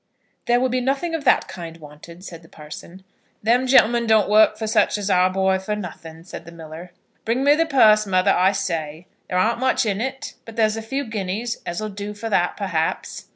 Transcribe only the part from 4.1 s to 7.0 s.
work for such as our boy for nothin'," said the miller.